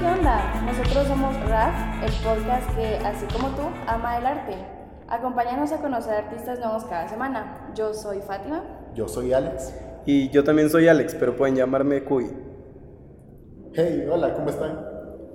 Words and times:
¿qué 0.00 0.06
onda? 0.06 0.62
Nosotros 0.64 1.06
somos 1.08 1.34
RAF, 1.48 1.74
el 2.04 2.12
podcast 2.22 2.76
que, 2.76 2.96
así 3.04 3.26
como 3.32 3.48
tú, 3.56 3.62
ama 3.86 4.18
el 4.18 4.26
arte. 4.26 4.54
Acompáñanos 5.08 5.72
a 5.72 5.78
conocer 5.78 6.14
artistas 6.14 6.58
nuevos 6.60 6.84
cada 6.84 7.08
semana. 7.08 7.72
Yo 7.74 7.92
soy 7.94 8.20
Fátima. 8.20 8.62
Yo 8.94 9.08
soy 9.08 9.32
Alex. 9.32 9.74
Y 10.06 10.28
yo 10.30 10.44
también 10.44 10.70
soy 10.70 10.86
Alex, 10.88 11.14
pero 11.14 11.36
pueden 11.36 11.56
llamarme 11.56 12.04
Cuy. 12.04 12.30
Hey, 13.72 14.06
hola, 14.10 14.34
¿cómo 14.34 14.50
están? 14.50 14.84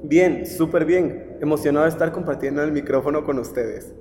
Bien, 0.04 0.46
súper 0.46 0.86
bien. 0.86 1.38
Emocionado 1.42 1.86
de 1.86 1.90
estar 1.90 2.12
compartiendo 2.12 2.64
el 2.64 2.72
micrófono 2.72 3.24
con 3.24 3.40
ustedes. 3.40 3.94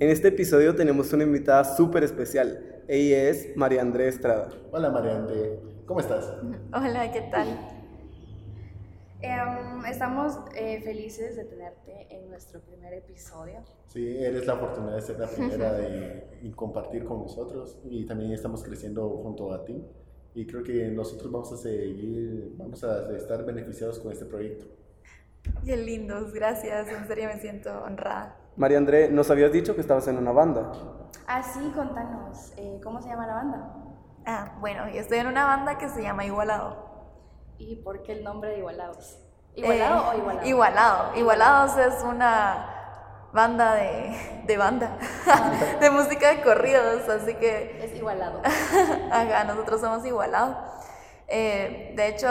En 0.00 0.10
este 0.10 0.28
episodio 0.28 0.74
tenemos 0.74 1.12
una 1.12 1.24
invitada 1.24 1.64
súper 1.64 2.04
especial. 2.04 2.82
Ella 2.88 3.30
es 3.30 3.56
María 3.56 3.82
André 3.82 4.08
Estrada. 4.08 4.48
Hola, 4.72 4.90
María 4.90 5.16
André. 5.16 5.60
¿Cómo 5.86 6.00
estás? 6.00 6.32
Hola, 6.72 7.10
¿qué 7.12 7.22
tal? 7.30 7.48
Em, 9.22 9.48
estamos 9.84 10.38
eh, 10.54 10.80
felices 10.82 11.36
de 11.36 11.44
tenerte 11.44 12.06
en 12.10 12.28
nuestro 12.28 12.60
primer 12.60 12.92
episodio. 12.94 13.60
Sí, 13.88 14.18
eres 14.18 14.46
la 14.46 14.54
afortunada 14.54 14.96
de 14.96 15.02
ser 15.02 15.18
la 15.18 15.28
primera 15.28 15.72
de, 15.74 16.38
y 16.42 16.50
compartir 16.52 17.04
con 17.04 17.22
nosotros 17.22 17.78
y 17.84 18.06
también 18.06 18.32
estamos 18.32 18.62
creciendo 18.62 19.08
junto 19.22 19.52
a 19.52 19.64
ti 19.64 19.84
y 20.34 20.46
creo 20.46 20.62
que 20.62 20.88
nosotros 20.88 21.30
vamos 21.30 21.52
a 21.52 21.56
seguir, 21.56 22.54
vamos 22.56 22.82
a 22.84 23.14
estar 23.16 23.44
beneficiados 23.44 23.98
con 23.98 24.12
este 24.12 24.24
proyecto. 24.24 24.66
Qué 25.64 25.76
lindos, 25.76 26.32
gracias, 26.32 26.88
en 26.88 27.06
serio 27.06 27.28
me 27.28 27.40
siento 27.40 27.70
honrada. 27.82 28.36
María 28.56 28.78
André, 28.78 29.10
nos 29.10 29.30
habías 29.30 29.52
dicho 29.52 29.74
que 29.74 29.80
estabas 29.80 30.06
en 30.08 30.18
una 30.18 30.32
banda. 30.32 30.72
Ah, 31.26 31.42
sí, 31.42 31.72
contanos, 31.74 32.52
eh, 32.56 32.80
¿cómo 32.82 33.00
se 33.00 33.08
llama 33.08 33.26
la 33.26 33.34
banda? 33.34 33.74
Ah, 34.26 34.58
bueno, 34.60 34.88
yo 34.90 35.00
estoy 35.00 35.18
en 35.18 35.28
una 35.28 35.46
banda 35.46 35.78
que 35.78 35.88
se 35.88 36.02
llama 36.02 36.26
Igualado. 36.26 36.90
¿Y 37.58 37.76
por 37.76 38.02
qué 38.02 38.12
el 38.12 38.24
nombre 38.24 38.50
de 38.50 38.58
Igualados? 38.58 39.18
¿Igualado 39.54 40.10
o 40.10 40.14
igualado? 40.14 40.46
Igualado. 40.46 41.16
Igualados 41.16 41.76
es 41.76 42.02
una 42.02 42.70
banda 43.32 43.74
de, 43.74 44.42
de 44.44 44.56
banda, 44.56 44.96
de 45.80 45.90
música 45.90 46.30
de 46.30 46.42
corridos, 46.42 47.08
así 47.08 47.34
que... 47.34 47.84
Es 47.84 47.94
igualado. 47.94 48.42
Ajá, 49.12 49.44
nosotros 49.44 49.80
somos 49.80 50.04
igualados. 50.04 50.56
Eh, 51.28 51.92
de 51.96 52.08
hecho, 52.08 52.28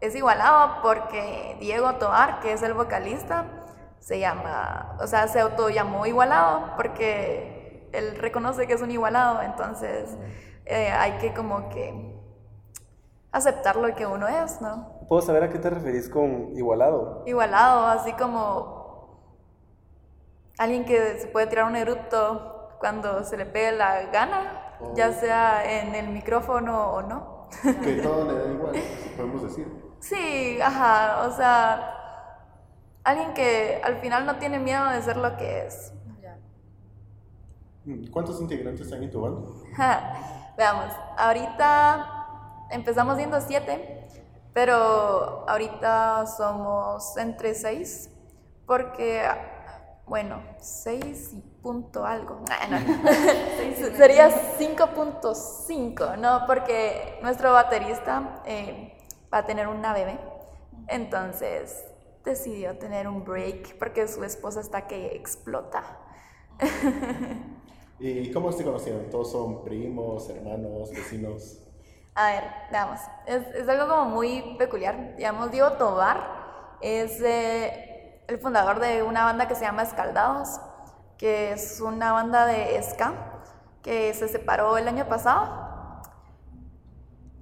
es 0.00 0.14
igualado 0.14 0.80
porque 0.82 1.56
Diego 1.60 1.94
Toar, 1.96 2.40
que 2.40 2.52
es 2.52 2.62
el 2.62 2.74
vocalista, 2.74 3.44
se 4.00 4.18
llama, 4.18 4.96
o 5.00 5.06
sea, 5.06 5.28
se 5.28 5.40
auto 5.40 5.68
llamó 5.68 6.06
igualado 6.06 6.72
porque 6.76 7.88
él 7.92 8.16
reconoce 8.16 8.66
que 8.66 8.72
es 8.72 8.82
un 8.82 8.90
igualado, 8.90 9.42
entonces 9.42 10.16
eh, 10.64 10.90
hay 10.90 11.12
que 11.18 11.32
como 11.34 11.68
que 11.68 12.18
aceptar 13.30 13.76
lo 13.76 13.94
que 13.94 14.06
uno 14.06 14.26
es, 14.26 14.60
¿no? 14.60 14.91
¿Puedo 15.12 15.20
saber 15.20 15.42
a 15.42 15.50
qué 15.50 15.58
te 15.58 15.68
referís 15.68 16.08
con 16.08 16.56
igualado? 16.56 17.22
Igualado, 17.26 17.86
así 17.86 18.14
como 18.14 19.20
alguien 20.56 20.86
que 20.86 21.18
se 21.18 21.26
puede 21.26 21.48
tirar 21.48 21.66
un 21.66 21.76
erupto 21.76 22.78
cuando 22.78 23.22
se 23.22 23.36
le 23.36 23.44
pegue 23.44 23.72
la 23.72 24.04
gana, 24.04 24.78
ya 24.94 25.12
sea 25.12 25.70
en 25.70 25.94
el 25.94 26.08
micrófono 26.08 26.92
o 26.92 27.02
no. 27.02 27.46
Que 27.62 27.96
todo 27.96 28.24
le 28.24 28.38
da 28.38 28.54
igual, 28.54 28.74
podemos 29.14 29.42
decir. 29.42 29.68
Sí, 30.00 30.58
ajá, 30.62 31.26
o 31.26 31.36
sea, 31.36 32.64
alguien 33.04 33.34
que 33.34 33.82
al 33.84 33.98
final 33.98 34.24
no 34.24 34.36
tiene 34.36 34.58
miedo 34.60 34.88
de 34.88 35.02
ser 35.02 35.18
lo 35.18 35.36
que 35.36 35.66
es. 35.66 35.92
¿Cuántos 38.10 38.40
integrantes 38.40 38.86
están 38.86 39.02
en 39.02 39.10
tu 39.10 39.20
banda? 39.20 39.46
Veamos, 40.56 40.90
ahorita 41.18 42.68
empezamos 42.70 43.18
siendo 43.18 43.38
siete, 43.42 44.08
pero 44.52 45.48
ahorita 45.48 46.26
somos 46.26 47.16
entre 47.16 47.54
seis, 47.54 48.10
porque, 48.66 49.22
bueno, 50.06 50.42
seis 50.58 51.32
y 51.32 51.40
punto 51.62 52.04
algo. 52.04 52.40
Ah, 52.50 53.96
Sería 53.96 54.30
5.5, 54.58 56.18
¿no? 56.18 56.44
Porque 56.46 57.18
nuestro 57.22 57.52
baterista 57.52 58.42
eh, 58.46 58.98
va 59.32 59.38
a 59.38 59.46
tener 59.46 59.68
una 59.68 59.92
bebé, 59.92 60.18
entonces 60.88 61.84
decidió 62.24 62.76
tener 62.78 63.08
un 63.08 63.24
break 63.24 63.78
porque 63.78 64.06
su 64.08 64.22
esposa 64.24 64.60
está 64.60 64.86
que 64.86 65.16
explota. 65.16 65.82
¿Y 67.98 68.30
cómo 68.32 68.52
se 68.52 68.64
conocieron? 68.64 69.08
¿Todos 69.10 69.32
son 69.32 69.64
primos, 69.64 70.28
hermanos, 70.28 70.90
vecinos? 70.90 71.61
A 72.14 72.26
ver, 72.26 72.44
veamos. 72.70 73.00
Es, 73.26 73.46
es, 73.54 73.68
algo 73.68 73.88
como 73.88 74.04
muy 74.04 74.56
peculiar. 74.58 75.16
Digamos, 75.16 75.50
Diego 75.50 75.72
Tobar 75.72 76.20
es 76.80 77.20
eh, 77.22 78.22
el 78.28 78.38
fundador 78.38 78.80
de 78.80 79.02
una 79.02 79.24
banda 79.24 79.48
que 79.48 79.54
se 79.54 79.64
llama 79.64 79.82
Escaldados, 79.82 80.60
que 81.16 81.52
es 81.52 81.80
una 81.80 82.12
banda 82.12 82.44
de 82.44 82.82
ska 82.82 83.14
que 83.82 84.12
se 84.14 84.28
separó 84.28 84.76
el 84.76 84.88
año 84.88 85.06
pasado. 85.06 86.02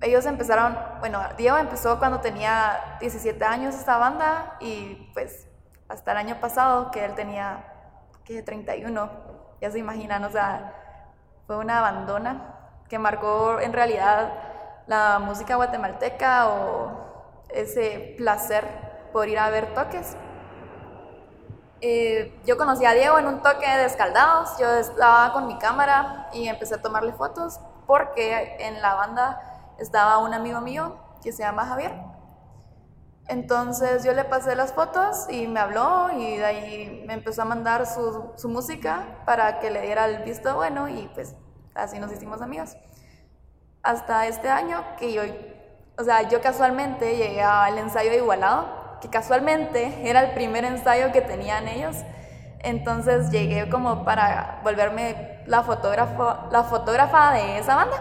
Ellos 0.00 0.24
empezaron, 0.24 0.78
bueno, 1.00 1.20
Diego 1.36 1.58
empezó 1.58 1.98
cuando 1.98 2.20
tenía 2.20 2.96
17 3.00 3.44
años 3.44 3.74
esta 3.74 3.98
banda 3.98 4.56
y 4.60 5.10
pues 5.12 5.46
hasta 5.88 6.12
el 6.12 6.18
año 6.18 6.40
pasado 6.40 6.90
que 6.90 7.04
él 7.04 7.14
tenía, 7.14 7.64
que 8.24 8.42
31, 8.42 9.10
ya 9.60 9.70
se 9.70 9.78
imaginan, 9.78 10.24
o 10.24 10.30
sea, 10.30 10.72
fue 11.46 11.58
una 11.58 11.80
abandona 11.80 12.54
que 12.88 12.98
marcó 12.98 13.60
en 13.60 13.72
realidad 13.74 14.49
la 14.90 15.20
música 15.20 15.54
guatemalteca 15.54 16.48
o 16.48 16.90
ese 17.48 18.16
placer 18.18 18.66
por 19.12 19.28
ir 19.28 19.38
a 19.38 19.48
ver 19.48 19.72
toques. 19.72 20.16
Eh, 21.80 22.36
yo 22.44 22.58
conocí 22.58 22.84
a 22.84 22.90
Diego 22.90 23.16
en 23.20 23.28
un 23.28 23.40
toque 23.40 23.68
de 23.68 23.84
escaldados, 23.84 24.58
yo 24.58 24.68
estaba 24.68 25.32
con 25.32 25.46
mi 25.46 25.56
cámara 25.58 26.28
y 26.32 26.48
empecé 26.48 26.74
a 26.74 26.82
tomarle 26.82 27.12
fotos 27.12 27.60
porque 27.86 28.56
en 28.58 28.82
la 28.82 28.94
banda 28.94 29.40
estaba 29.78 30.18
un 30.18 30.34
amigo 30.34 30.60
mío 30.60 30.98
que 31.22 31.30
se 31.30 31.44
llama 31.44 31.66
Javier. 31.66 31.92
Entonces 33.28 34.02
yo 34.02 34.12
le 34.12 34.24
pasé 34.24 34.56
las 34.56 34.72
fotos 34.72 35.30
y 35.30 35.46
me 35.46 35.60
habló 35.60 36.10
y 36.10 36.36
de 36.36 36.44
ahí 36.44 37.04
me 37.06 37.14
empezó 37.14 37.42
a 37.42 37.44
mandar 37.44 37.86
su, 37.86 38.32
su 38.34 38.48
música 38.48 39.22
para 39.24 39.60
que 39.60 39.70
le 39.70 39.82
diera 39.82 40.06
el 40.06 40.24
visto 40.24 40.56
bueno 40.56 40.88
y 40.88 41.08
pues 41.14 41.36
así 41.76 42.00
nos 42.00 42.10
hicimos 42.10 42.42
amigos 42.42 42.76
hasta 43.82 44.26
este 44.26 44.48
año 44.48 44.82
que 44.98 45.12
yo, 45.12 45.22
o 45.98 46.04
sea, 46.04 46.28
yo 46.28 46.40
casualmente 46.40 47.16
llegué 47.16 47.42
al 47.42 47.78
ensayo 47.78 48.10
de 48.10 48.18
Igualado, 48.18 48.98
que 49.00 49.08
casualmente 49.08 50.08
era 50.08 50.22
el 50.22 50.32
primer 50.32 50.64
ensayo 50.64 51.12
que 51.12 51.20
tenían 51.20 51.66
ellos. 51.68 51.96
Entonces 52.60 53.30
llegué 53.30 53.70
como 53.70 54.04
para 54.04 54.60
volverme 54.62 55.42
la, 55.46 55.62
fotógrafo, 55.62 56.36
la 56.50 56.62
fotógrafa 56.64 57.32
de 57.32 57.58
esa 57.58 57.74
banda. 57.74 57.96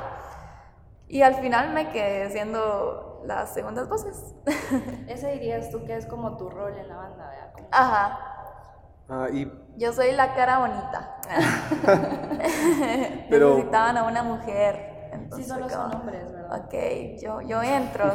Y 1.07 1.21
al 1.21 1.35
final 1.35 1.73
me 1.73 1.89
quedé 1.89 2.29
siendo 2.29 3.23
las 3.25 3.53
segundas 3.53 3.87
voces. 3.87 4.35
Ese 5.07 5.31
dirías 5.31 5.69
tú 5.71 5.85
que 5.85 5.95
es 5.95 6.05
como 6.05 6.37
tu 6.37 6.49
rol 6.49 6.77
en 6.77 6.87
la 6.87 6.95
banda, 6.97 7.29
¿verdad? 7.29 7.67
Ajá. 7.71 8.19
Ah, 9.09 9.27
y... 9.31 9.51
Yo 9.77 9.93
soy 9.93 10.11
la 10.11 10.35
cara 10.35 10.59
bonita. 10.59 11.17
Pero... 13.29 13.49
Necesitaban 13.51 13.97
a 13.97 14.03
una 14.03 14.23
mujer 14.23 14.88
sí, 15.35 15.43
solo 15.43 15.69
son 15.69 15.95
hombres, 15.95 16.31
¿verdad? 16.31 16.65
Ok, 16.65 16.73
yo, 17.21 17.41
yo 17.41 17.61
entro, 17.61 18.05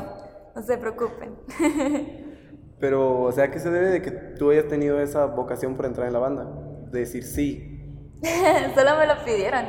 no 0.54 0.62
se 0.62 0.78
preocupen. 0.78 1.36
Pero, 2.80 3.22
o 3.22 3.32
sea, 3.32 3.50
¿qué 3.50 3.58
se 3.58 3.70
debe 3.70 3.88
de 3.88 4.02
que 4.02 4.10
tú 4.10 4.50
hayas 4.50 4.68
tenido 4.68 5.00
esa 5.00 5.26
vocación 5.26 5.76
por 5.76 5.86
entrar 5.86 6.06
en 6.06 6.12
la 6.12 6.18
banda? 6.18 6.46
De 6.90 7.00
decir 7.00 7.24
sí. 7.24 7.74
Solo 8.74 8.96
me 8.96 9.06
lo 9.06 9.24
pidieron. 9.24 9.66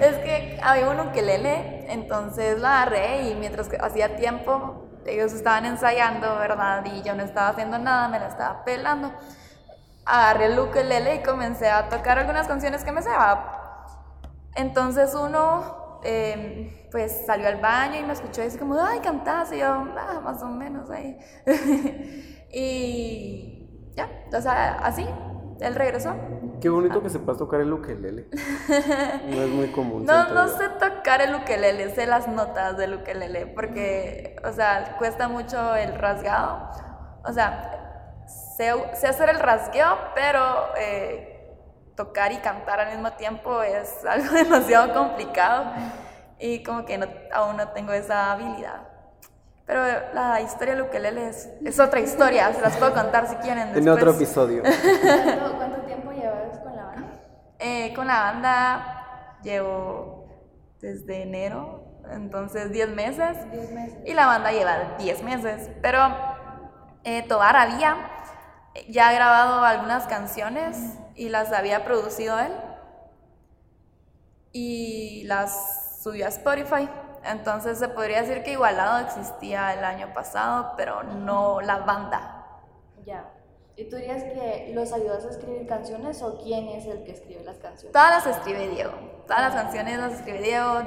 es 0.00 0.16
que 0.18 0.58
había 0.62 0.88
un 0.88 1.00
ukelele, 1.00 1.92
entonces 1.92 2.58
lo 2.58 2.66
agarré 2.66 3.30
y 3.30 3.34
mientras 3.34 3.68
que 3.68 3.76
hacía 3.76 4.16
tiempo 4.16 4.86
ellos 5.06 5.32
estaban 5.32 5.64
ensayando, 5.66 6.36
¿verdad? 6.38 6.84
Y 6.86 7.02
yo 7.02 7.14
no 7.14 7.22
estaba 7.22 7.48
haciendo 7.48 7.78
nada, 7.78 8.08
me 8.08 8.18
la 8.18 8.28
estaba 8.28 8.64
pelando. 8.64 9.12
Agarré 10.04 10.46
el 10.46 10.58
ukelele 10.58 11.16
y 11.16 11.22
comencé 11.22 11.68
a 11.68 11.88
tocar 11.88 12.18
algunas 12.18 12.48
canciones 12.48 12.84
que 12.84 12.92
me 12.92 13.02
sabía. 13.02 13.44
Entonces 14.54 15.14
uno 15.14 15.85
Em, 16.02 16.88
pues 16.90 17.24
salió 17.26 17.48
al 17.48 17.60
baño 17.60 18.00
y 18.00 18.04
me 18.04 18.12
escuchó 18.12 18.42
y 18.42 18.46
así 18.46 18.58
como, 18.58 18.80
ay, 18.80 19.00
cantás, 19.00 19.52
y 19.52 19.58
yo, 19.58 19.66
ah, 19.66 20.20
más 20.22 20.42
o 20.42 20.46
menos 20.46 20.88
ahí. 20.90 21.18
y 22.52 23.92
ya, 23.96 24.08
o 24.32 24.40
sea, 24.40 24.76
así, 24.76 25.06
él 25.60 25.74
regresó. 25.74 26.14
Qué 26.60 26.68
bonito 26.68 27.02
que 27.02 27.10
sepas 27.10 27.36
tocar 27.36 27.60
el 27.60 27.72
ukelele. 27.72 28.28
No 29.28 29.42
es 29.42 29.50
muy 29.50 29.68
común. 29.68 30.04
No, 30.04 30.28
no 30.28 30.48
sé 30.48 30.68
tocar 30.80 31.20
el 31.20 31.34
ukelele, 31.34 31.94
sé 31.94 32.06
las 32.06 32.28
notas 32.28 32.76
del 32.76 32.94
ukelele, 32.94 33.46
porque, 33.46 34.36
o 34.44 34.52
sea, 34.52 34.96
cuesta 34.98 35.28
mucho 35.28 35.74
el 35.74 35.94
rasgado. 35.98 36.70
O 37.24 37.32
sea, 37.32 38.24
sé, 38.56 38.72
sé 38.94 39.06
hacer 39.06 39.28
el 39.30 39.40
rasgueo, 39.40 39.98
pero 40.14 40.40
eh, 40.78 41.35
tocar 41.96 42.30
y 42.32 42.36
cantar 42.36 42.78
al 42.80 42.92
mismo 42.92 43.12
tiempo 43.12 43.62
es 43.62 44.04
algo 44.08 44.34
demasiado 44.34 44.92
complicado 44.92 45.72
y 46.38 46.62
como 46.62 46.84
que 46.84 46.98
no, 46.98 47.06
aún 47.32 47.56
no 47.56 47.68
tengo 47.70 47.92
esa 47.92 48.32
habilidad. 48.32 48.88
Pero 49.64 49.82
la 50.14 50.40
historia 50.40 50.76
de 50.76 50.82
ukelele 50.82 51.28
es, 51.28 51.48
es 51.64 51.80
otra 51.80 51.98
historia, 51.98 52.52
se 52.52 52.60
las 52.60 52.76
puedo 52.76 52.94
contar 52.94 53.26
si 53.26 53.34
quieren. 53.36 53.76
En 53.76 53.88
otro 53.88 54.12
episodio. 54.12 54.62
¿Cuánto, 55.02 55.56
cuánto 55.56 55.80
tiempo 55.80 56.12
llevas 56.12 56.58
con 56.60 56.76
la 56.76 56.84
banda? 56.84 57.08
Eh, 57.58 57.92
con 57.96 58.06
la 58.06 58.20
banda 58.20 59.38
llevo 59.42 60.28
desde 60.80 61.22
enero, 61.22 62.00
entonces 62.12 62.70
10 62.70 62.90
meses. 62.90 63.50
10 63.50 63.72
meses. 63.72 63.98
Y 64.04 64.14
la 64.14 64.26
banda 64.26 64.52
lleva 64.52 64.94
10 64.98 65.22
meses. 65.24 65.68
Pero 65.82 65.98
eh, 67.02 67.24
Tobar 67.26 67.56
había 67.56 67.96
ya 68.88 69.12
grabado 69.12 69.64
algunas 69.64 70.06
canciones 70.06 70.76
y 71.14 71.28
las 71.28 71.52
había 71.52 71.84
producido 71.84 72.38
él. 72.38 72.52
Y 74.52 75.24
las 75.24 76.02
subió 76.02 76.26
a 76.26 76.28
Spotify. 76.28 76.88
Entonces 77.24 77.78
se 77.78 77.88
podría 77.88 78.22
decir 78.22 78.42
que 78.42 78.52
Igualado 78.52 79.04
existía 79.04 79.74
el 79.74 79.84
año 79.84 80.12
pasado, 80.14 80.74
pero 80.76 81.02
no 81.02 81.60
la 81.60 81.78
banda. 81.78 82.46
Ya. 83.04 83.30
¿Y 83.76 83.90
tú 83.90 83.96
dirías 83.96 84.22
que 84.22 84.70
los 84.74 84.92
ayudas 84.92 85.24
a 85.26 85.30
escribir 85.30 85.66
canciones 85.66 86.22
o 86.22 86.38
quién 86.42 86.68
es 86.68 86.86
el 86.86 87.04
que 87.04 87.12
escribe 87.12 87.44
las 87.44 87.56
canciones? 87.58 87.92
Todas 87.92 88.24
las 88.24 88.36
escribe 88.36 88.68
Diego. 88.68 88.92
Todas 89.26 89.42
las 89.42 89.54
canciones 89.54 89.98
las 89.98 90.12
escribe 90.14 90.40
Diego. 90.40 90.82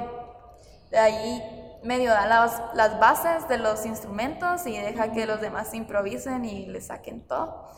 De 0.90 0.98
ahí 0.98 1.59
medio 1.82 2.10
da 2.10 2.26
las, 2.26 2.60
las 2.74 2.98
bases 2.98 3.48
de 3.48 3.58
los 3.58 3.86
instrumentos 3.86 4.66
y 4.66 4.76
deja 4.78 5.12
que 5.12 5.26
los 5.26 5.40
demás 5.40 5.72
improvisen 5.74 6.44
y 6.44 6.66
le 6.66 6.80
saquen 6.80 7.26
todo. 7.26 7.68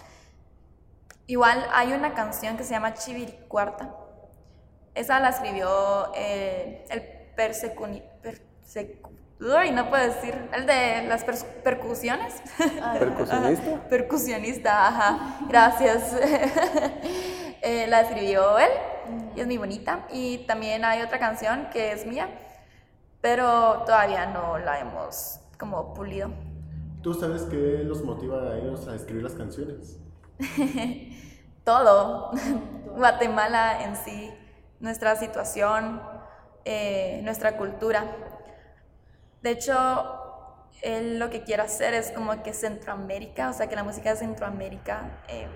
Igual 1.26 1.64
hay 1.72 1.92
una 1.92 2.14
canción 2.14 2.56
que 2.56 2.64
se 2.64 2.70
llama 2.70 2.94
Chiviricuarta. 2.94 3.94
Esa 4.94 5.20
la 5.20 5.30
escribió 5.30 6.12
eh, 6.14 6.84
el 6.90 7.02
persecuni, 7.34 8.02
persecu- 8.22 9.10
Uy, 9.40 9.72
no 9.72 9.88
puedo 9.90 10.04
decir. 10.04 10.34
El 10.52 10.66
de 10.66 11.02
las 11.08 11.24
percusiones. 11.64 12.40
¿Percusionista? 12.98 13.80
Percusionista, 13.88 14.88
ajá. 14.88 15.36
Gracias. 15.48 16.16
Eh, 17.64 17.86
la 17.86 18.00
escribió 18.00 18.58
él 18.58 18.70
y 19.36 19.40
es 19.40 19.46
muy 19.46 19.56
bonita. 19.56 20.04
Y 20.10 20.38
también 20.48 20.84
hay 20.84 21.00
otra 21.00 21.20
canción 21.20 21.68
que 21.72 21.92
es 21.92 22.04
mía, 22.04 22.28
pero 23.22 23.84
todavía 23.86 24.26
no 24.26 24.58
la 24.58 24.80
hemos 24.80 25.40
como 25.58 25.94
pulido. 25.94 26.30
¿Tú 27.02 27.14
sabes 27.14 27.42
qué 27.44 27.82
los 27.84 28.04
motiva 28.04 28.42
a 28.42 28.58
ellos 28.58 28.86
a 28.88 28.94
escribir 28.94 29.22
las 29.22 29.32
canciones? 29.32 29.98
Todo. 31.64 32.32
Guatemala 32.96 33.84
en 33.84 33.96
sí, 33.96 34.30
nuestra 34.80 35.16
situación, 35.16 36.02
eh, 36.64 37.20
nuestra 37.24 37.56
cultura. 37.56 38.04
De 39.40 39.52
hecho, 39.52 40.20
él 40.82 41.18
lo 41.18 41.30
que 41.30 41.42
quiere 41.42 41.62
hacer 41.62 41.94
es 41.94 42.10
como 42.10 42.42
que 42.42 42.52
Centroamérica, 42.52 43.50
o 43.50 43.52
sea, 43.52 43.68
que 43.68 43.76
la 43.76 43.84
música 43.84 44.10
de 44.10 44.16
Centroamérica 44.16 45.22
eh, 45.28 45.46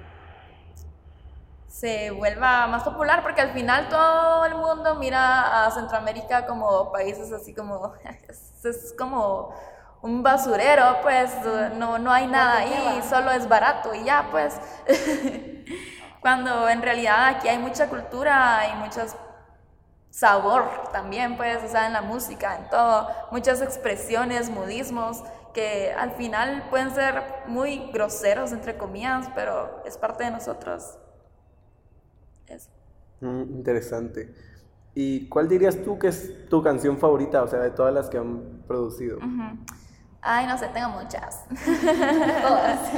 se 1.68 2.10
vuelva 2.10 2.66
más 2.66 2.82
popular, 2.82 3.22
porque 3.22 3.40
al 3.40 3.52
final 3.52 3.88
todo 3.88 4.44
el 4.46 4.54
mundo 4.54 4.94
mira 4.96 5.66
a 5.66 5.70
Centroamérica 5.70 6.46
como 6.46 6.90
países 6.92 7.32
así 7.32 7.54
como, 7.54 7.92
es, 8.28 8.64
es 8.64 8.94
como 8.98 9.54
un 10.02 10.22
basurero, 10.22 10.98
pues 11.02 11.32
no, 11.74 11.98
no 11.98 12.12
hay 12.12 12.26
nada 12.26 12.58
ahí, 12.58 13.02
solo 13.08 13.30
es 13.30 13.48
barato 13.48 13.94
y 13.94 14.04
ya, 14.04 14.28
pues. 14.30 14.54
Cuando 16.20 16.68
en 16.68 16.82
realidad 16.82 17.26
aquí 17.26 17.48
hay 17.48 17.58
mucha 17.58 17.88
cultura, 17.88 18.58
hay 18.58 18.74
muchas 18.76 19.16
sabor 20.10 20.90
también, 20.92 21.36
pues, 21.36 21.62
o 21.62 21.68
sea, 21.68 21.86
en 21.86 21.92
la 21.92 22.00
música, 22.00 22.56
en 22.56 22.70
todo, 22.70 23.08
muchas 23.30 23.60
expresiones, 23.60 24.48
modismos, 24.48 25.22
que 25.52 25.92
al 25.92 26.12
final 26.12 26.68
pueden 26.70 26.94
ser 26.94 27.22
muy 27.46 27.90
groseros, 27.92 28.52
entre 28.52 28.78
comillas, 28.78 29.28
pero 29.34 29.82
es 29.84 29.98
parte 29.98 30.24
de 30.24 30.30
nosotros. 30.30 30.98
Eso. 32.48 32.70
Mm, 33.20 33.42
interesante. 33.56 34.34
¿Y 34.94 35.28
cuál 35.28 35.48
dirías 35.48 35.82
tú 35.82 35.98
que 35.98 36.08
es 36.08 36.48
tu 36.48 36.62
canción 36.62 36.98
favorita, 36.98 37.42
o 37.42 37.48
sea, 37.48 37.60
de 37.60 37.70
todas 37.70 37.92
las 37.92 38.08
que 38.08 38.18
han 38.18 38.62
producido? 38.66 39.18
Ay, 40.22 40.46
no 40.46 40.56
sé, 40.56 40.68
tengo 40.68 40.88
muchas. 40.88 41.44
Todas. 42.42 42.90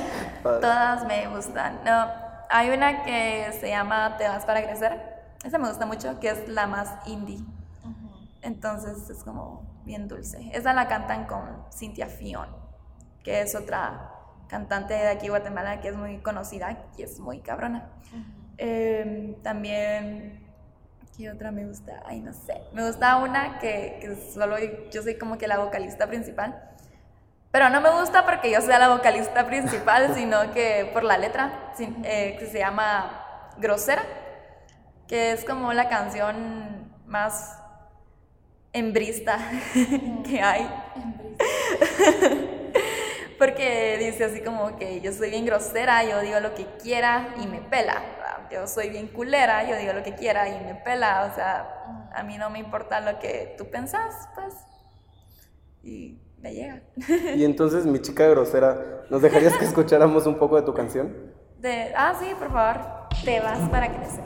Todas 0.42 1.06
me 1.06 1.26
gustan. 1.28 1.80
No, 1.84 2.06
hay 2.50 2.70
una 2.70 3.02
que 3.02 3.50
se 3.60 3.68
llama 3.68 4.16
Te 4.16 4.28
vas 4.28 4.44
para 4.44 4.62
crecer. 4.62 5.18
Esa 5.44 5.58
me 5.58 5.68
gusta 5.68 5.86
mucho, 5.86 6.18
que 6.20 6.30
es 6.30 6.48
la 6.48 6.66
más 6.66 7.06
indie. 7.06 7.44
Entonces 8.42 9.10
es 9.10 9.24
como 9.24 9.66
bien 9.84 10.08
dulce. 10.08 10.50
Esa 10.52 10.72
la 10.72 10.86
cantan 10.86 11.26
con 11.26 11.64
Cintia 11.72 12.06
Fion, 12.06 12.48
que 13.24 13.40
es 13.40 13.54
otra 13.54 14.12
cantante 14.48 14.94
de 14.94 15.08
aquí 15.08 15.28
Guatemala 15.28 15.80
que 15.80 15.88
es 15.88 15.96
muy 15.96 16.18
conocida 16.18 16.86
y 16.96 17.02
es 17.02 17.18
muy 17.18 17.40
cabrona. 17.40 17.90
Eh, 18.58 19.36
también, 19.42 20.46
¿qué 21.16 21.30
otra 21.30 21.50
me 21.50 21.64
gusta? 21.64 22.02
Ay, 22.04 22.20
no 22.20 22.32
sé. 22.32 22.60
Me 22.72 22.86
gusta 22.86 23.16
una 23.18 23.58
que, 23.58 23.98
que 24.00 24.16
solo 24.32 24.56
yo 24.90 25.02
soy 25.02 25.16
como 25.16 25.38
que 25.38 25.46
la 25.46 25.58
vocalista 25.58 26.06
principal. 26.06 26.68
Pero 27.50 27.70
no 27.70 27.80
me 27.80 27.90
gusta 27.90 28.26
porque 28.26 28.50
yo 28.50 28.60
sea 28.60 28.78
la 28.78 28.88
vocalista 28.90 29.46
principal, 29.46 30.12
sino 30.16 30.52
que 30.52 30.90
por 30.92 31.04
la 31.04 31.16
letra, 31.16 31.72
eh, 32.04 32.36
que 32.38 32.46
se 32.46 32.58
llama 32.58 33.54
Grosera, 33.58 34.02
que 35.06 35.32
es 35.32 35.44
como 35.44 35.72
la 35.72 35.88
canción 35.88 36.92
más 37.06 37.58
hembrista 38.72 39.38
que 40.24 40.42
hay. 40.42 40.68
Porque 43.38 43.96
dice 43.98 44.24
así 44.24 44.40
como 44.40 44.76
que 44.76 45.00
yo 45.00 45.12
soy 45.12 45.30
bien 45.30 45.46
grosera, 45.46 46.02
yo 46.02 46.20
digo 46.20 46.40
lo 46.40 46.56
que 46.56 46.66
quiera 46.82 47.34
y 47.40 47.46
me 47.46 47.60
pela. 47.60 48.02
Yo 48.50 48.66
soy 48.66 48.90
bien 48.90 49.08
culera, 49.08 49.68
yo 49.68 49.76
digo 49.76 49.92
lo 49.92 50.02
que 50.02 50.14
quiera 50.14 50.48
y 50.48 50.64
me 50.64 50.74
pela. 50.74 51.28
O 51.30 51.34
sea, 51.34 52.10
a 52.14 52.22
mí 52.22 52.38
no 52.38 52.50
me 52.50 52.58
importa 52.58 53.00
lo 53.00 53.18
que 53.18 53.54
tú 53.56 53.70
pensás, 53.70 54.28
pues. 54.34 54.54
Y 55.82 56.20
me 56.40 56.54
llega. 56.54 56.82
Y 57.36 57.44
entonces, 57.44 57.86
mi 57.86 58.00
chica 58.00 58.26
grosera, 58.28 59.04
¿nos 59.10 59.22
dejarías 59.22 59.56
que 59.56 59.64
escucháramos 59.66 60.26
un 60.26 60.38
poco 60.38 60.56
de 60.56 60.62
tu 60.62 60.74
canción? 60.74 61.14
De, 61.58 61.92
ah, 61.96 62.14
sí, 62.20 62.26
por 62.38 62.52
favor, 62.52 63.08
te 63.24 63.40
vas 63.40 63.68
para 63.70 63.92
crecer. 63.92 64.24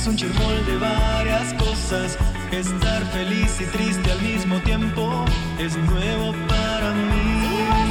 Es 0.00 0.06
un 0.06 0.16
chirmol 0.16 0.66
de 0.66 0.76
varias 0.78 1.52
cosas. 1.54 2.16
Estar 2.52 3.04
feliz 3.12 3.60
y 3.60 3.64
triste 3.66 4.10
al 4.10 4.22
mismo 4.22 4.58
tiempo 4.60 5.24
es 5.58 5.76
nuevo 5.76 6.32
para 6.48 6.92
mí. 6.92 7.89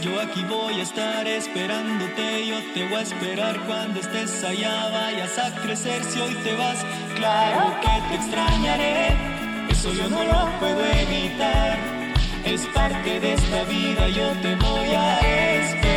Yo 0.00 0.18
aquí 0.18 0.42
voy 0.44 0.80
a 0.80 0.82
estar 0.82 1.28
esperándote. 1.28 2.46
Yo 2.46 2.56
te 2.72 2.88
voy 2.88 2.94
a 2.94 3.02
esperar 3.02 3.60
cuando 3.66 4.00
estés 4.00 4.42
allá. 4.42 4.88
Vayas 4.88 5.38
a 5.38 5.54
crecer. 5.60 6.02
Si 6.04 6.18
hoy 6.18 6.34
te 6.42 6.54
vas, 6.54 6.78
claro 7.16 7.78
que 7.82 8.08
te 8.08 8.14
extrañaré. 8.14 9.08
Eso 9.68 9.92
yo 9.92 10.08
no 10.08 10.24
lo 10.24 10.58
puedo 10.58 10.82
evitar. 10.86 11.78
Es 12.46 12.64
parte 12.68 13.20
de 13.20 13.34
esta 13.34 13.64
vida. 13.64 14.08
Yo 14.08 14.32
te 14.40 14.54
voy 14.54 14.88
a 14.88 15.18
esperar 15.18 15.87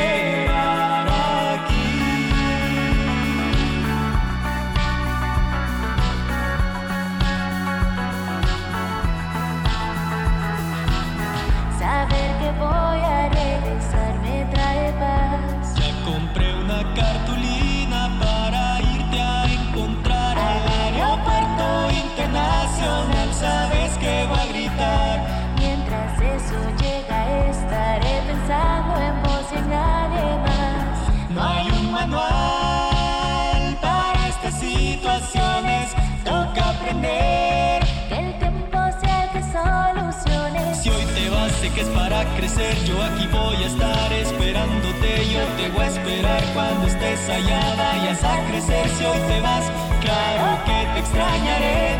sé 41.61 41.69
que 41.69 41.81
es 41.81 41.89
para 41.89 42.25
crecer. 42.35 42.75
Yo 42.85 43.01
aquí 43.03 43.27
voy 43.27 43.55
a 43.63 43.67
estar 43.67 44.13
esperándote. 44.13 45.09
Yo 45.33 45.41
te 45.57 45.69
voy 45.69 45.83
a 45.83 45.87
esperar 45.87 46.43
cuando 46.53 46.87
estés 46.87 47.29
allá. 47.29 47.61
Vayas 47.77 48.23
a 48.23 48.35
crecer 48.47 48.89
si 48.97 49.05
hoy 49.05 49.19
te 49.29 49.39
vas. 49.41 49.65
Claro 50.01 50.47
que 50.65 50.77
te 50.93 50.99
extrañaré. 50.99 51.97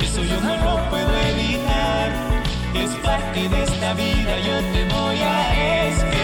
Eso 0.00 0.22
yo 0.22 0.40
no 0.40 0.54
lo 0.66 0.90
puedo 0.90 1.12
evitar. 1.32 2.08
Es 2.74 2.90
parte 3.06 3.48
de 3.48 3.62
esta 3.64 3.94
vida. 3.94 4.32
Yo 4.48 4.56
te 4.72 4.82
voy 4.94 5.18
a 5.18 5.88
esperar 5.88 6.19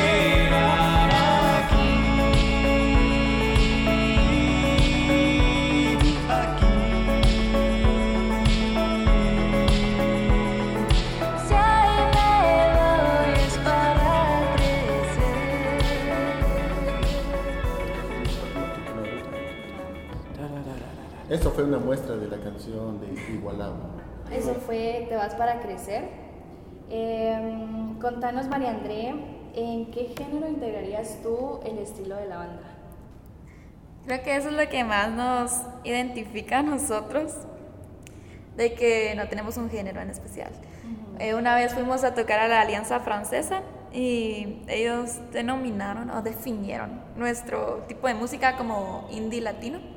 Esto 21.28 21.50
fue 21.50 21.64
una 21.64 21.78
muestra 21.78 22.16
de 22.16 22.28
la 22.28 22.36
canción 22.36 23.00
de 23.00 23.08
Igualaba. 23.32 23.90
Eso 24.30 24.54
fue 24.54 25.06
Te 25.08 25.16
vas 25.16 25.34
para 25.34 25.60
crecer. 25.60 26.04
Em, 26.88 27.98
contanos, 27.98 28.46
María 28.46 28.70
André, 28.70 29.12
¿en 29.54 29.90
qué 29.90 30.14
género 30.16 30.48
integrarías 30.48 31.18
tú 31.24 31.58
el 31.64 31.78
estilo 31.78 32.14
de 32.14 32.28
la 32.28 32.36
banda? 32.36 32.76
Creo 34.06 34.22
que 34.22 34.36
eso 34.36 34.50
es 34.50 34.54
lo 34.54 34.68
que 34.68 34.84
más 34.84 35.10
nos 35.10 35.62
identifica 35.82 36.60
a 36.60 36.62
nosotros, 36.62 37.34
de 38.56 38.74
que 38.74 39.14
no 39.16 39.26
tenemos 39.26 39.56
un 39.56 39.68
género 39.68 40.00
en 40.00 40.10
especial. 40.10 40.52
Eh, 41.18 41.34
una 41.34 41.56
vez 41.56 41.74
fuimos 41.74 42.04
a 42.04 42.14
tocar 42.14 42.38
a 42.38 42.46
la 42.46 42.60
Alianza 42.60 43.00
Francesa 43.00 43.62
y 43.92 44.62
ellos 44.68 45.18
denominaron 45.32 46.08
o 46.10 46.22
definieron 46.22 47.00
nuestro 47.16 47.84
tipo 47.88 48.06
de 48.06 48.14
música 48.14 48.56
como 48.56 49.08
indie 49.10 49.40
latino, 49.40 49.95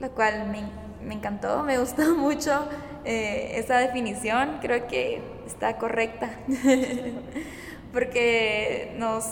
lo 0.00 0.10
cual 0.12 0.48
me, 0.48 0.62
me 1.06 1.14
encantó, 1.14 1.62
me 1.62 1.78
gustó 1.78 2.14
mucho 2.16 2.68
eh, 3.04 3.52
esa 3.54 3.78
definición, 3.78 4.58
creo 4.60 4.86
que 4.86 5.22
está 5.46 5.76
correcta, 5.76 6.30
porque 7.92 8.94
nos 8.98 9.26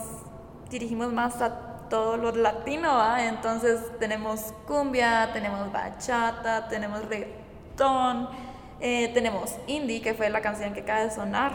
dirigimos 0.71 1.13
más 1.13 1.41
a 1.41 1.89
todo 1.89 2.17
lo 2.19 2.33
latino, 2.33 2.97
¿va? 2.97 3.25
entonces 3.25 3.81
tenemos 3.99 4.53
cumbia, 4.67 5.31
tenemos 5.33 5.73
bachata, 5.73 6.69
tenemos 6.69 7.07
reggaetón, 7.09 8.29
eh, 8.81 9.11
tenemos 9.15 9.55
indie, 9.67 10.03
que 10.03 10.13
fue 10.13 10.29
la 10.29 10.43
canción 10.43 10.75
que 10.75 10.81
acaba 10.81 11.01
de 11.01 11.11
sonar, 11.11 11.53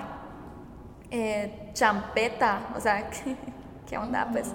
eh, 1.12 1.70
champeta, 1.74 2.70
o 2.76 2.80
sea, 2.80 3.10
¿qué 3.88 3.98
onda 3.98 4.28
pues? 4.32 4.52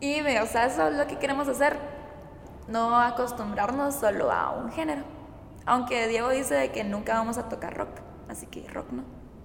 Y, 0.00 0.20
o 0.20 0.46
sea, 0.46 0.66
eso 0.66 0.88
es 0.88 0.94
lo 0.94 1.06
que 1.06 1.16
queremos 1.18 1.48
hacer, 1.48 1.78
no 2.68 2.98
acostumbrarnos 2.98 3.94
solo 3.94 4.30
a 4.30 4.50
un 4.52 4.70
género. 4.70 5.02
Aunque 5.66 6.08
Diego 6.08 6.30
dice 6.30 6.54
de 6.54 6.70
que 6.70 6.84
nunca 6.84 7.14
vamos 7.14 7.38
a 7.38 7.48
tocar 7.48 7.76
rock, 7.76 7.90
así 8.28 8.46
que 8.46 8.66
rock 8.68 8.90
no. 8.92 9.02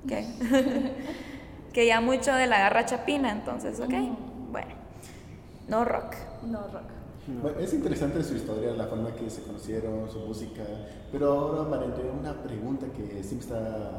Que, 0.07 0.25
que 1.73 1.87
ya 1.87 2.01
mucho 2.01 2.33
de 2.33 2.47
la 2.47 2.59
garra 2.59 2.85
chapina, 2.85 3.31
entonces, 3.31 3.79
ok, 3.79 3.93
bueno, 4.51 4.73
no 5.67 5.85
rock. 5.85 6.15
No, 6.43 6.59
rock. 6.67 7.03
Bueno, 7.41 7.57
es 7.59 7.73
interesante 7.73 8.21
su 8.21 8.35
historia, 8.35 8.73
la 8.73 8.87
forma 8.87 9.13
que 9.13 9.29
se 9.29 9.43
conocieron, 9.43 10.09
su 10.09 10.19
música. 10.19 10.63
Pero 11.11 11.31
ahora, 11.31 11.69
María, 11.69 11.93
una 12.19 12.33
pregunta 12.43 12.87
que 12.87 13.23
siempre 13.23 13.47
está, 13.47 13.91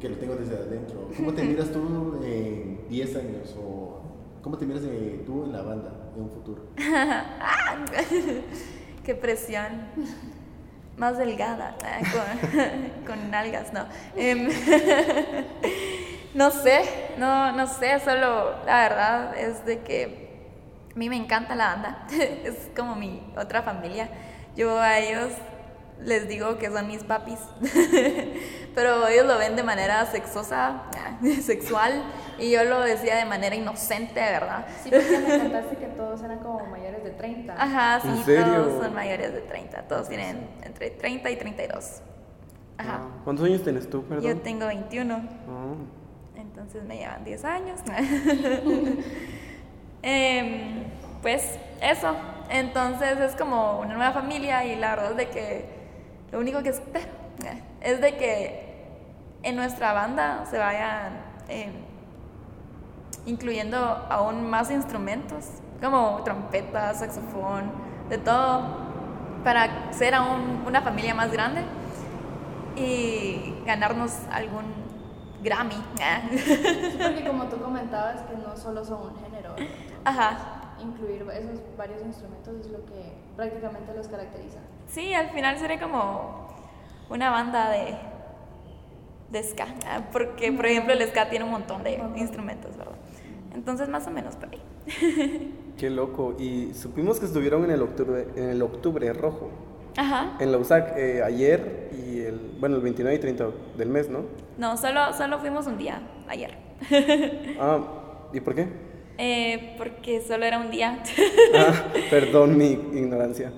que 0.00 0.08
lo 0.08 0.16
tengo 0.16 0.34
desde 0.34 0.56
adentro. 0.56 1.10
¿Cómo 1.14 1.34
te 1.34 1.42
miras 1.44 1.70
tú 1.70 2.18
en 2.24 2.88
10 2.88 3.16
años? 3.16 3.54
¿O 3.62 4.00
cómo 4.40 4.56
te 4.56 4.64
miras 4.64 4.82
eh, 4.84 5.22
tú 5.26 5.44
en 5.44 5.52
la 5.52 5.60
banda 5.60 5.92
en 6.16 6.22
un 6.22 6.30
futuro? 6.30 6.62
Qué 9.04 9.14
presión. 9.14 9.86
Más 10.96 11.16
delgada, 11.16 11.76
ah, 11.84 12.00
con, 12.12 13.06
con 13.06 13.30
nalgas, 13.30 13.72
no. 13.72 13.86
Em, 14.16 14.48
no 16.34 16.50
sé, 16.50 16.82
no, 17.18 17.52
no 17.52 17.68
sé, 17.68 18.00
solo 18.00 18.56
la 18.66 18.80
verdad 18.80 19.38
es 19.38 19.64
de 19.64 19.78
que 19.78 20.28
a 20.92 20.98
mí 20.98 21.08
me 21.08 21.16
encanta 21.16 21.54
la 21.54 21.68
banda, 21.68 22.06
es 22.44 22.68
como 22.76 22.96
mi 22.96 23.22
otra 23.36 23.62
familia. 23.62 24.08
Yo 24.56 24.76
a 24.80 24.98
ellos 24.98 25.30
les 26.02 26.28
digo 26.28 26.58
que 26.58 26.68
son 26.68 26.88
mis 26.88 27.04
papis, 27.04 27.38
pero 28.78 29.08
ellos 29.08 29.26
lo 29.26 29.36
ven 29.38 29.56
de 29.56 29.64
manera 29.64 30.06
sexosa, 30.06 30.82
sexual, 31.42 32.00
y 32.38 32.52
yo 32.52 32.62
lo 32.62 32.80
decía 32.82 33.16
de 33.16 33.24
manera 33.24 33.56
inocente, 33.56 34.20
¿verdad? 34.20 34.66
Sí, 34.84 34.90
porque 34.90 35.18
me 35.18 35.38
contaste 35.40 35.76
que 35.78 35.86
todos 35.86 36.22
eran 36.22 36.38
como 36.38 36.64
mayores 36.66 37.02
de 37.02 37.10
30. 37.10 37.60
Ajá, 37.60 37.98
sí, 38.00 38.08
¿En 38.08 38.24
serio? 38.24 38.44
todos 38.44 38.84
son 38.84 38.94
mayores 38.94 39.32
de 39.32 39.40
30, 39.40 39.82
todos 39.88 40.08
tienen 40.08 40.48
entre 40.62 40.90
30 40.90 41.28
y 41.28 41.36
32. 41.36 42.02
Ajá. 42.76 43.00
¿Cuántos 43.24 43.46
años 43.46 43.64
tienes 43.64 43.90
tú, 43.90 44.04
perdón? 44.04 44.24
Yo 44.24 44.40
tengo 44.42 44.68
21, 44.68 45.12
Ah, 45.16 45.74
entonces 46.36 46.84
me 46.84 46.98
llevan 46.98 47.24
10 47.24 47.44
años. 47.44 47.80
Em, 50.02 50.84
pues 51.20 51.58
eso, 51.82 52.14
entonces 52.48 53.18
es 53.18 53.34
como 53.34 53.80
una 53.80 53.94
nueva 53.94 54.12
familia 54.12 54.64
y 54.64 54.76
la 54.76 54.90
verdad 54.90 55.10
es 55.10 55.16
de 55.16 55.28
que 55.30 55.64
lo 56.30 56.38
único 56.38 56.62
que 56.62 56.68
espero 56.68 57.08
es 57.80 58.00
de 58.00 58.16
que 58.16 58.67
en 59.48 59.56
nuestra 59.56 59.92
banda 59.92 60.44
se 60.48 60.58
vayan 60.58 61.20
em, 61.48 61.72
incluyendo 63.26 63.78
aún 64.10 64.48
más 64.48 64.70
instrumentos, 64.70 65.46
como 65.82 66.22
trompeta, 66.24 66.94
saxofón, 66.94 67.70
de 68.08 68.18
todo, 68.18 68.62
para 69.44 69.92
ser 69.92 70.14
aún 70.14 70.62
una 70.66 70.82
familia 70.82 71.14
más 71.14 71.32
grande 71.32 71.62
y 72.76 73.54
ganarnos 73.64 74.12
algún 74.30 74.88
Grammy. 75.42 75.74
Sí, 76.30 76.98
porque 77.00 77.24
como 77.26 77.44
tú 77.44 77.58
comentabas 77.60 78.22
que 78.22 78.36
no 78.36 78.56
solo 78.56 78.84
son 78.84 79.12
un 79.12 79.16
género, 79.22 79.54
Ajá. 80.04 80.74
incluir 80.80 81.24
esos 81.32 81.60
varios 81.76 82.02
instrumentos 82.02 82.54
es 82.60 82.66
lo 82.70 82.84
que 82.86 83.14
prácticamente 83.36 83.94
los 83.94 84.08
caracteriza. 84.08 84.58
Sí, 84.88 85.14
al 85.14 85.30
final 85.30 85.58
sería 85.58 85.80
como 85.80 86.48
una 87.08 87.30
banda 87.30 87.70
de, 87.70 87.96
de 89.30 89.42
ska, 89.42 89.66
ah, 89.86 90.08
porque 90.12 90.50
por 90.52 90.66
ejemplo 90.66 90.92
el 90.94 91.02
ska 91.08 91.28
tiene 91.28 91.44
un 91.44 91.50
montón 91.50 91.82
de 91.82 92.00
instrumentos, 92.16 92.76
¿verdad? 92.76 92.94
Entonces 93.54 93.88
más 93.88 94.06
o 94.06 94.10
menos 94.10 94.36
por 94.36 94.48
ahí. 94.50 95.52
qué 95.78 95.90
loco. 95.90 96.34
Y 96.38 96.72
supimos 96.74 97.18
que 97.18 97.26
estuvieron 97.26 97.64
en 97.64 97.70
el 97.70 97.82
octubre, 97.82 98.26
en 98.36 98.50
el 98.50 98.62
octubre 98.62 99.12
rojo, 99.12 99.50
Ajá. 99.96 100.36
en 100.40 100.52
la 100.52 100.58
USAC, 100.58 100.96
eh, 100.96 101.22
ayer 101.22 101.90
y 101.92 102.20
el, 102.20 102.56
bueno, 102.60 102.76
el 102.76 102.82
29 102.82 103.16
y 103.16 103.20
30 103.20 103.48
del 103.76 103.88
mes, 103.88 104.08
¿no? 104.08 104.20
No, 104.56 104.76
solo, 104.76 105.12
solo 105.12 105.38
fuimos 105.38 105.66
un 105.66 105.78
día, 105.78 106.00
ayer. 106.28 106.56
Ah, 107.60 107.80
¿y 108.32 108.40
por 108.40 108.54
qué? 108.54 108.68
Eh, 109.18 109.74
porque 109.76 110.20
solo 110.20 110.44
era 110.44 110.58
un 110.60 110.70
día. 110.70 111.02
Ah, 111.56 111.92
perdón 112.10 112.56
mi 112.56 112.70
ignorancia. 112.70 113.52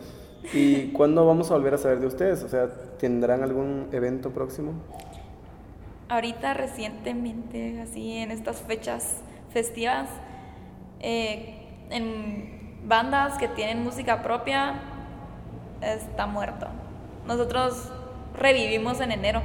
¿Y 0.54 0.86
cuándo 0.92 1.26
vamos 1.26 1.50
a 1.50 1.54
volver 1.54 1.74
a 1.74 1.78
saber 1.78 2.00
de 2.00 2.06
ustedes? 2.06 2.42
O 2.42 2.48
sea, 2.48 2.70
¿tendrán 2.98 3.42
algún 3.42 3.88
evento 3.92 4.30
próximo? 4.30 4.72
Ahorita 6.10 6.54
recientemente, 6.54 7.80
así 7.80 8.16
en 8.16 8.32
estas 8.32 8.60
fechas 8.62 9.18
festivas, 9.52 10.08
eh, 10.98 11.68
en 11.88 12.80
bandas 12.82 13.38
que 13.38 13.46
tienen 13.46 13.84
música 13.84 14.20
propia, 14.20 14.74
está 15.80 16.26
muerto. 16.26 16.66
Nosotros 17.28 17.92
revivimos 18.34 19.00
en 19.00 19.12
enero. 19.12 19.40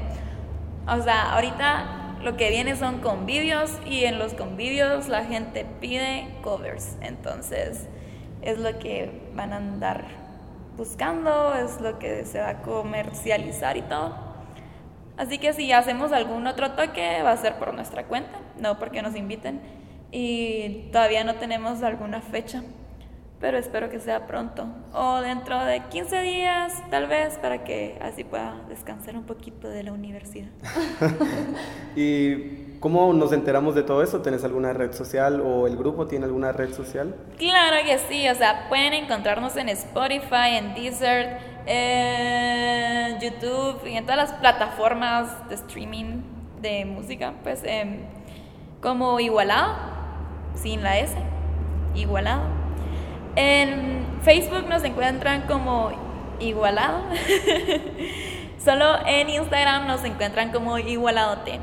O 0.88 1.00
sea, 1.04 1.34
ahorita 1.34 2.18
lo 2.24 2.36
que 2.36 2.50
viene 2.50 2.76
son 2.76 3.00
convivios 3.00 3.72
y 3.86 4.06
en 4.06 4.18
los 4.18 4.34
convivios 4.34 5.08
la 5.08 5.24
gente 5.24 5.68
pide 5.80 6.36
covers. 6.42 6.98
Entonces 7.02 7.88
es 8.42 8.58
lo 8.58 8.80
que 8.80 9.30
van 9.36 9.54
a 9.54 9.58
andar 9.58 10.06
buscando, 10.76 11.54
es 11.54 11.80
lo 11.80 12.00
que 12.00 12.26
se 12.26 12.40
va 12.40 12.50
a 12.50 12.62
comercializar 12.64 13.78
y 13.78 13.84
todo. 13.84 14.25
Así 15.18 15.38
que 15.38 15.54
si 15.54 15.72
hacemos 15.72 16.12
algún 16.12 16.46
otro 16.46 16.72
toque 16.72 17.22
va 17.24 17.32
a 17.32 17.38
ser 17.38 17.56
por 17.56 17.74
nuestra 17.74 18.06
cuenta, 18.06 18.40
no 18.60 18.78
porque 18.78 19.02
nos 19.02 19.16
inviten. 19.16 19.62
Y 20.12 20.90
todavía 20.92 21.24
no 21.24 21.36
tenemos 21.36 21.84
alguna 21.84 22.22
fecha, 22.22 22.64
pero 23.40 23.58
espero 23.58 23.90
que 23.90 24.00
sea 24.00 24.28
pronto. 24.28 24.68
O 24.94 25.22
dentro 25.22 25.64
de 25.64 25.82
15 25.90 26.22
días, 26.22 26.74
tal 26.90 27.08
vez, 27.08 27.38
para 27.38 27.64
que 27.64 27.98
así 28.02 28.24
pueda 28.24 28.62
descansar 28.70 29.16
un 29.16 29.24
poquito 29.24 29.68
de 29.70 29.84
la 29.84 29.94
universidad. 29.94 30.48
¿Y 31.96 32.78
cómo 32.80 33.14
nos 33.14 33.32
enteramos 33.34 33.76
de 33.76 33.84
todo 33.84 34.04
eso? 34.04 34.22
¿Tenés 34.22 34.44
alguna 34.44 34.74
red 34.74 34.94
social 34.94 35.42
o 35.42 35.68
el 35.68 35.76
grupo 35.78 36.08
tiene 36.08 36.26
alguna 36.26 36.52
red 36.52 36.74
social? 36.74 37.16
Claro 37.38 37.78
que 37.86 37.98
sí, 38.10 38.28
o 38.30 38.36
sea, 38.36 38.68
pueden 38.70 38.94
encontrarnos 38.94 39.56
en 39.58 39.70
Spotify, 39.70 40.58
en 40.58 40.74
Deezer, 40.76 41.55
en 41.66 43.20
YouTube 43.20 43.86
y 43.86 43.96
en 43.96 44.06
todas 44.06 44.18
las 44.18 44.40
plataformas 44.40 45.50
de 45.50 45.56
streaming 45.56 46.22
de 46.62 46.86
música, 46.86 47.34
pues 47.44 47.62
em, 47.64 48.02
como 48.82 49.20
Igualado, 49.20 49.76
sin 50.56 50.84
la 50.84 51.00
S, 51.00 51.16
Igualado. 51.96 52.44
En 53.36 54.06
Facebook 54.22 54.68
nos 54.70 54.84
encuentran 54.84 55.44
como 55.44 55.92
Igualado. 56.40 57.04
Solo 58.64 59.06
en 59.06 59.30
Instagram 59.30 59.88
nos 59.88 60.04
encuentran 60.04 60.52
como 60.52 60.78
Igualado 60.78 61.40
T. 61.40 61.60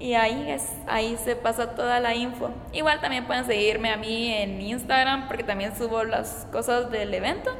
Y 0.00 0.14
ahí 0.14 0.50
es, 0.50 0.72
ahí 0.86 1.16
se 1.16 1.34
pasa 1.34 1.74
toda 1.74 1.98
la 1.98 2.14
info. 2.14 2.50
Igual 2.72 3.00
también 3.00 3.26
pueden 3.26 3.44
seguirme 3.44 3.90
a 3.90 3.96
mí 3.96 4.32
en 4.32 4.60
Instagram 4.60 5.26
porque 5.26 5.42
también 5.42 5.76
subo 5.76 6.04
las 6.04 6.46
cosas 6.52 6.90
del 6.90 7.12
evento. 7.12 7.50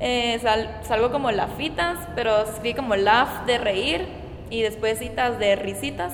Eh, 0.00 0.38
sal- 0.40 0.80
salgo 0.82 1.10
como 1.12 1.30
lafitas, 1.30 1.98
pero 2.14 2.42
escribí 2.42 2.74
como 2.74 2.96
laugh 2.96 3.44
de 3.46 3.58
reír 3.58 4.06
y 4.48 4.62
después 4.62 4.98
citas 4.98 5.38
de 5.38 5.56
risitas. 5.56 6.12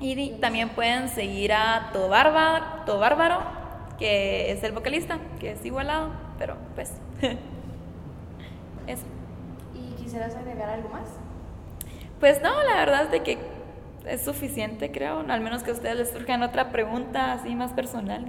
Y 0.00 0.30
también 0.40 0.68
pueden 0.70 1.08
seguir 1.08 1.52
a 1.52 1.90
Tobárba- 1.92 2.84
Tobárbaro, 2.86 3.40
que 3.98 4.52
es 4.52 4.62
el 4.62 4.72
vocalista, 4.72 5.18
que 5.40 5.52
es 5.52 5.64
igualado, 5.64 6.10
pero 6.38 6.56
pues 6.74 6.92
eso. 8.86 9.04
¿Y 9.74 10.02
quisieras 10.02 10.34
agregar 10.36 10.68
algo 10.70 10.88
más? 10.90 11.08
Pues 12.20 12.40
no, 12.42 12.50
la 12.62 12.76
verdad 12.76 13.04
es 13.04 13.10
de 13.10 13.22
que 13.22 13.38
es 14.06 14.22
suficiente, 14.24 14.92
creo. 14.92 15.24
Al 15.28 15.40
menos 15.40 15.62
que 15.62 15.70
a 15.70 15.74
ustedes 15.74 15.96
les 15.96 16.10
surjan 16.10 16.42
otra 16.42 16.70
pregunta 16.70 17.32
así 17.32 17.54
más 17.54 17.72
personal. 17.72 18.24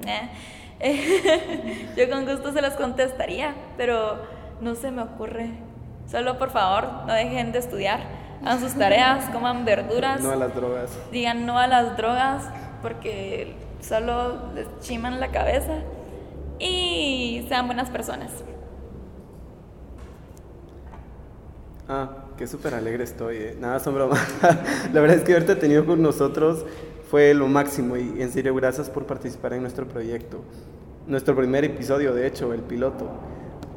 Yo 1.98 2.10
con 2.10 2.26
gusto 2.26 2.52
se 2.52 2.62
las 2.62 2.76
contestaría, 2.76 3.54
pero 3.78 4.22
no 4.62 4.76
se 4.76 4.92
me 4.92 5.02
ocurre. 5.02 5.52
Solo 6.10 6.38
por 6.38 6.52
favor, 6.52 6.88
no 7.08 7.14
dejen 7.14 7.52
de 7.52 7.60
estudiar. 7.60 8.00
Hagan 8.44 8.60
sus 8.60 8.74
tareas, 8.74 9.30
coman 9.34 9.66
verduras, 9.66 10.22
No 10.22 10.32
a 10.32 10.36
las 10.36 10.54
drogas. 10.56 10.92
digan 11.12 11.46
no 11.46 11.58
a 11.58 11.68
las 11.68 11.98
drogas, 11.98 12.44
porque 12.82 13.56
solo 13.82 14.54
les 14.54 14.68
chiman 14.82 15.20
la 15.20 15.30
cabeza. 15.32 15.74
Y 16.60 17.46
sean 17.50 17.66
buenas 17.68 17.90
personas. 17.90 18.32
Ah, 21.88 22.10
qué 22.38 22.48
súper 22.48 22.74
alegre 22.74 23.04
estoy. 23.04 23.38
eh. 23.38 23.58
Nada, 23.60 23.80
son 23.80 23.94
bromas. 23.96 24.20
La 24.94 25.02
verdad 25.02 25.18
es 25.18 25.24
que 25.24 25.34
haberte 25.34 25.56
tenido 25.56 25.86
con 25.86 26.02
nosotros 26.02 26.66
fue 27.12 27.34
lo 27.36 27.48
máximo 27.48 27.96
y 27.98 28.22
en 28.22 28.32
serio 28.32 28.56
gracias 28.56 28.90
por 28.90 29.06
participar 29.06 29.54
en 29.54 29.62
nuestro 29.62 29.88
proyecto. 29.88 30.42
Nuestro 31.06 31.36
primer 31.36 31.64
episodio, 31.64 32.14
de 32.16 32.26
hecho, 32.26 32.52
el 32.54 32.62
piloto. 32.62 33.08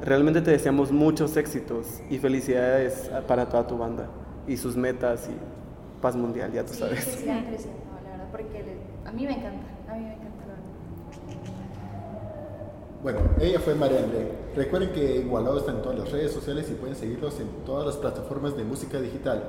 Realmente 0.03 0.41
te 0.41 0.53
deseamos 0.53 0.93
muchos 0.93 1.37
éxitos 1.37 2.01
y 2.09 2.19
felicidades 2.19 3.11
para 3.27 3.49
toda 3.49 3.67
tu 3.67 3.77
banda 3.77 4.07
y 4.47 4.57
sus 4.57 4.77
metas 4.77 5.29
y 5.29 6.01
paz 6.01 6.15
mundial, 6.15 6.53
ya 6.53 6.65
tú 6.65 6.73
Sí, 6.73 6.81
sabes. 6.81 7.05
creciendo, 7.05 7.33
la 8.05 8.11
verdad, 8.11 8.29
porque 8.31 8.63
le- 8.63 9.09
a 9.09 9.13
mí 9.13 9.27
me 9.27 9.33
encanta, 9.33 9.67
a 9.91 9.95
mí 9.95 10.05
me 10.05 10.13
encanta, 10.15 10.45
la 10.47 10.55
verdad. 10.55 10.69
Bueno, 13.03 13.19
ella 13.41 13.61
fue 13.61 13.75
María 13.75 13.99
André. 14.01 14.31
Recuerden 14.57 14.91
que 14.93 15.17
Igualado 15.19 15.59
está 15.59 15.73
en 15.73 15.83
todas 15.83 15.99
las 15.99 16.11
redes 16.13 16.33
sociales 16.33 16.69
y 16.71 16.75
pueden 16.75 16.97
seguirlos 16.97 17.39
en 17.41 17.49
todas 17.67 17.87
las 17.87 17.97
plataformas 17.97 18.57
de 18.57 18.65
música 18.65 19.01
digital. 19.01 19.43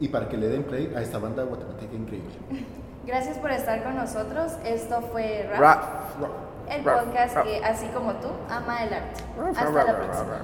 Y 0.00 0.08
para 0.08 0.28
que 0.28 0.36
le 0.36 0.48
den 0.48 0.62
play 0.64 0.92
a 0.96 1.02
esta 1.02 1.18
banda 1.18 1.42
guatemalteca 1.44 1.94
increíble. 1.94 2.30
Gracias 3.06 3.38
por 3.38 3.50
estar 3.50 3.82
con 3.82 3.96
nosotros. 3.96 4.52
Esto 4.64 5.02
fue 5.12 5.46
Rap, 5.50 5.60
Rap. 5.60 6.30
El 6.70 6.82
podcast 6.82 7.36
que, 7.42 7.62
así 7.64 7.86
como 7.88 8.12
tú, 8.14 8.28
ama 8.48 8.84
el 8.84 8.94
arte. 8.94 9.24
Hasta 9.56 9.84
la 9.84 9.96
próxima. 9.96 10.38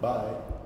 Bye. 0.00 0.56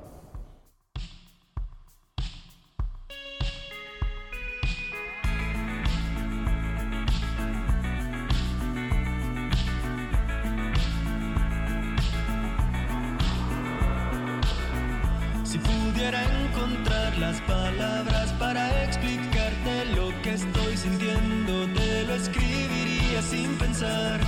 Si 15.45 15.59
pudiera 15.59 16.23
encontrar 16.23 17.19
las 17.19 17.41
palabras 17.43 18.33
para 18.39 18.85
explicarte 18.85 19.87
lo 19.97 20.11
que 20.23 20.35
estoy 20.35 20.77
sintiendo, 20.77 21.67
te 21.75 22.05
lo 22.05 22.15
escribiría 22.15 23.23
sin 23.23 23.59
pensar. 23.59 24.21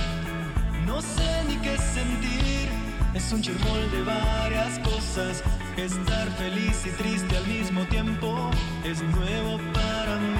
No 0.93 1.01
sé 1.01 1.43
ni 1.47 1.55
qué 1.57 1.75
sentir, 1.75 2.69
es 3.15 3.31
un 3.33 3.41
chirmol 3.41 3.89
de 3.89 4.03
varias 4.03 4.77
cosas. 4.77 5.43
Estar 5.75 6.29
feliz 6.37 6.85
y 6.85 6.91
triste 6.91 7.35
al 7.35 7.47
mismo 7.47 7.83
tiempo 7.85 8.51
es 8.83 9.01
nuevo 9.01 9.57
para 9.73 10.17
mí. 10.17 10.32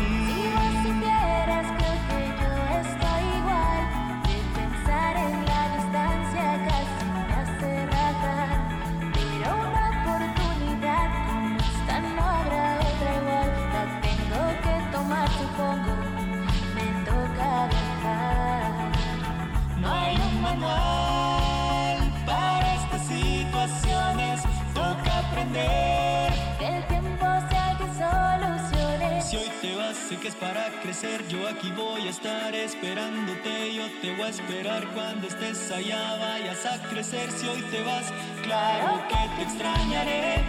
Para 30.35 30.69
crecer. 30.81 31.27
Yo 31.27 31.47
aquí 31.47 31.71
voy 31.71 32.07
a 32.07 32.09
estar 32.09 32.53
esperándote. 32.55 33.73
Yo 33.73 33.83
te 34.01 34.11
voy 34.15 34.25
a 34.25 34.29
esperar 34.29 34.87
cuando 34.93 35.27
estés 35.27 35.71
allá. 35.71 36.15
Vayas 36.17 36.65
a 36.65 36.81
crecer. 36.89 37.31
Si 37.31 37.47
hoy 37.47 37.61
te 37.71 37.83
vas, 37.83 38.11
claro 38.43 39.01
que 39.07 39.35
te 39.35 39.43
extrañaré. 39.43 40.43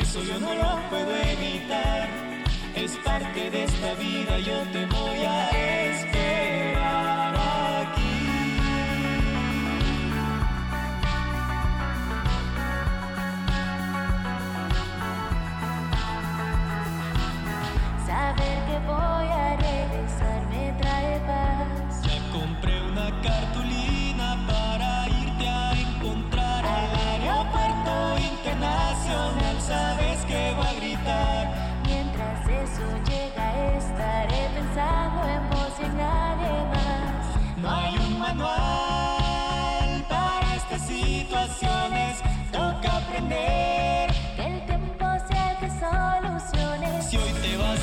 Eso 0.00 0.22
yo 0.22 0.38
no 0.38 0.54
lo 0.54 0.88
puedo 0.90 1.14
evitar. 1.16 2.08
Es 2.74 2.96
parte 2.98 3.50
de 3.50 3.64
esta 3.64 3.94
vida. 3.94 4.38
Yo 4.38 4.58
te 4.72 4.86
voy 4.86 5.24
a 5.24 5.50
esperar 5.50 5.95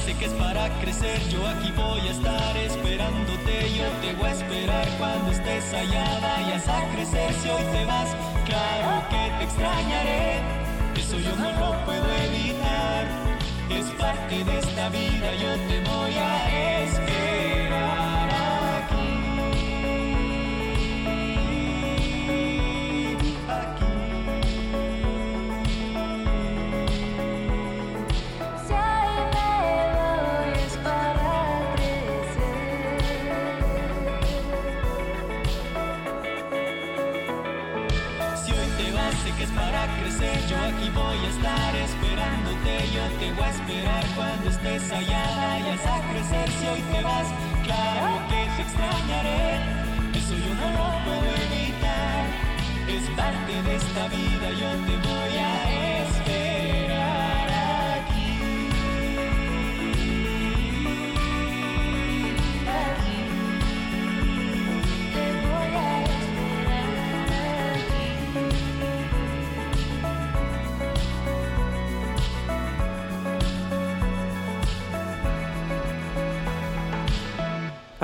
sé 0.04 0.14
que 0.16 0.26
es 0.26 0.34
para 0.34 0.70
crecer. 0.80 1.20
Yo 1.30 1.48
aquí 1.48 1.72
voy 1.72 2.02
a 2.02 2.12
estar 2.12 2.58
esperándote. 2.58 3.74
Yo 3.74 3.88
te 4.02 4.14
voy 4.14 4.28
a 4.28 4.32
esperar 4.32 4.88
cuando 4.98 5.32
estés 5.32 5.74
allá. 5.74 6.20
Vayas 6.22 6.68
a 6.68 6.88
crecer. 6.94 7.34
Si 7.42 7.50
hoy 7.50 7.64
te 7.72 7.86
vas, 7.86 8.10
claro 8.46 9.08
que 9.10 9.38
te 9.38 9.44
extrañaré. 9.46 10.63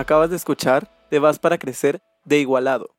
Acabas 0.09 0.31
de 0.31 0.37
escuchar 0.37 0.89
Te 1.11 1.19
vas 1.19 1.37
para 1.37 1.59
crecer 1.59 2.01
de 2.25 2.39
Igualado. 2.39 2.95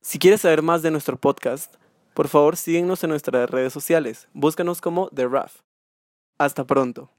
Si 0.00 0.18
quieres 0.18 0.40
saber 0.40 0.60
más 0.60 0.82
de 0.82 0.90
nuestro 0.90 1.16
podcast, 1.16 1.76
por 2.14 2.26
favor 2.26 2.56
síguenos 2.56 3.04
en 3.04 3.10
nuestras 3.10 3.48
redes 3.48 3.72
sociales. 3.72 4.26
Búscanos 4.32 4.80
como 4.80 5.08
The 5.10 5.28
RAF. 5.28 5.60
Hasta 6.38 6.64
pronto. 6.64 7.12